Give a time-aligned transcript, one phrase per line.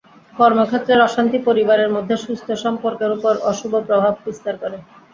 [0.33, 4.77] কর্মক্ষেত্রের অশান্তি পরিবারের মধ্যে সুস্থ সম্পর্কের ওপর অশুভ প্রভাব বিস্তার করে।